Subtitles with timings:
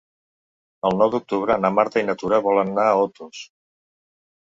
[0.87, 3.43] El nou d'octubre na Marta i na Tura volen anar a Otos.